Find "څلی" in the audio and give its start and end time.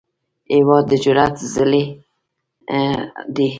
1.53-1.83